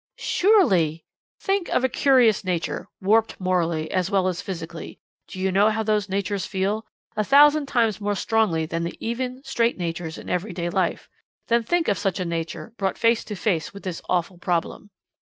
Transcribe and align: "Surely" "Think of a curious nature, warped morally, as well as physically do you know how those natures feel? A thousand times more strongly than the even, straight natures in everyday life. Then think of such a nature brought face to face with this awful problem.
"Surely" 0.17 1.05
"Think 1.43 1.69
of 1.69 1.83
a 1.83 1.87
curious 1.87 2.43
nature, 2.43 2.87
warped 2.99 3.39
morally, 3.39 3.91
as 3.91 4.09
well 4.09 4.27
as 4.27 4.41
physically 4.41 4.99
do 5.27 5.39
you 5.39 5.51
know 5.51 5.69
how 5.69 5.83
those 5.83 6.09
natures 6.09 6.43
feel? 6.47 6.87
A 7.15 7.23
thousand 7.23 7.67
times 7.67 8.01
more 8.01 8.15
strongly 8.15 8.65
than 8.65 8.81
the 8.83 8.97
even, 8.99 9.43
straight 9.43 9.77
natures 9.77 10.17
in 10.17 10.27
everyday 10.27 10.71
life. 10.71 11.07
Then 11.49 11.61
think 11.61 11.87
of 11.87 11.99
such 11.99 12.19
a 12.19 12.25
nature 12.25 12.73
brought 12.77 12.97
face 12.97 13.23
to 13.25 13.35
face 13.35 13.75
with 13.75 13.83
this 13.83 14.01
awful 14.09 14.39
problem. 14.39 14.89